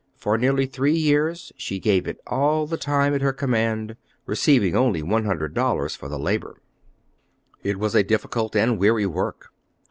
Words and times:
For 0.17 0.35
nearly 0.35 0.65
three 0.65 0.95
years 0.95 1.51
she 1.57 1.77
gave 1.77 2.07
it 2.07 2.17
all 2.25 2.65
the 2.65 2.75
time 2.75 3.13
at 3.13 3.21
her 3.21 3.31
command, 3.31 3.95
receiving 4.25 4.75
only 4.75 5.03
one 5.03 5.25
hundred 5.25 5.53
dollars 5.53 5.95
for 5.95 6.09
the 6.09 6.17
labor. 6.17 6.59
It 7.61 7.77
was 7.77 7.93
a 7.93 8.01
difficult 8.01 8.55
and 8.55 8.79
weary 8.79 9.05
work. 9.05 9.51